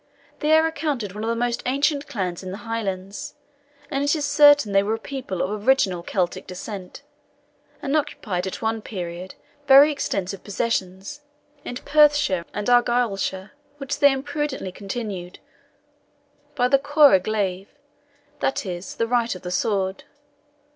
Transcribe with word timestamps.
They 0.39 0.53
are 0.57 0.65
accounted 0.65 1.13
one 1.13 1.23
of 1.23 1.29
the 1.29 1.35
most 1.35 1.61
ancient 1.67 2.07
clans 2.07 2.41
in 2.41 2.49
the 2.49 2.65
Highlands, 2.65 3.35
and 3.91 4.03
it 4.03 4.15
is 4.15 4.25
certain 4.25 4.71
they 4.71 4.81
were 4.81 4.95
a 4.95 4.97
people 4.97 5.43
of 5.43 5.67
original 5.67 6.01
Celtic 6.01 6.47
descent, 6.47 7.03
and 7.83 7.95
occupied 7.95 8.47
at 8.47 8.63
one 8.63 8.81
period 8.81 9.35
very 9.67 9.91
extensive 9.91 10.43
possessions 10.43 11.21
in 11.63 11.75
Perthshire 11.75 12.45
and 12.51 12.67
Argyleshire, 12.67 13.51
which 13.77 13.99
they 13.99 14.11
imprudently 14.11 14.71
continued 14.71 15.35
to 15.35 15.39
hold 15.41 16.55
by 16.55 16.67
the 16.67 16.79
coir 16.79 17.13
a 17.13 17.19
glaive, 17.19 17.67
that 18.39 18.65
is, 18.65 18.95
the 18.95 19.05
right 19.05 19.35
of 19.35 19.43
the 19.43 19.51
sword. 19.51 20.05